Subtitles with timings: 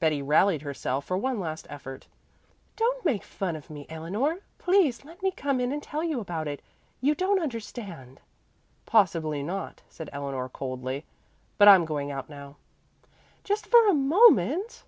[0.00, 2.06] Betty rallied herself for one last effort.
[2.76, 4.40] "Don't make fun of me, Eleanor.
[4.58, 6.60] Please let me come in and tell you about it.
[7.00, 8.20] You don't understand"
[8.84, 11.06] "Possibly not," said Eleanor coldly.
[11.56, 12.56] "But I'm going out now."
[13.44, 14.84] "Just for a moment!"